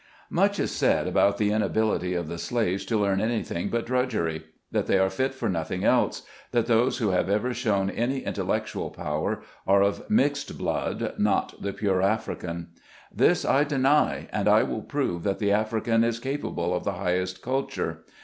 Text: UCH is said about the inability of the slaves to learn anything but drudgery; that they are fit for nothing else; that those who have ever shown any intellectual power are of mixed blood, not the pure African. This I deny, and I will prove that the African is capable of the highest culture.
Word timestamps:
UCH 0.35 0.59
is 0.59 0.71
said 0.71 1.07
about 1.07 1.37
the 1.37 1.51
inability 1.51 2.15
of 2.15 2.27
the 2.27 2.39
slaves 2.39 2.83
to 2.85 2.97
learn 2.97 3.21
anything 3.21 3.69
but 3.69 3.85
drudgery; 3.85 4.41
that 4.71 4.87
they 4.87 4.97
are 4.97 5.11
fit 5.11 5.31
for 5.35 5.47
nothing 5.47 5.83
else; 5.83 6.23
that 6.49 6.65
those 6.65 6.97
who 6.97 7.09
have 7.09 7.29
ever 7.29 7.53
shown 7.53 7.87
any 7.91 8.21
intellectual 8.21 8.89
power 8.89 9.43
are 9.67 9.83
of 9.83 10.09
mixed 10.09 10.57
blood, 10.57 11.13
not 11.19 11.53
the 11.61 11.71
pure 11.71 12.01
African. 12.01 12.69
This 13.13 13.45
I 13.45 13.63
deny, 13.63 14.27
and 14.33 14.47
I 14.47 14.63
will 14.63 14.81
prove 14.81 15.21
that 15.21 15.37
the 15.37 15.51
African 15.51 16.03
is 16.03 16.19
capable 16.19 16.73
of 16.73 16.83
the 16.83 16.93
highest 16.93 17.43
culture. 17.43 17.99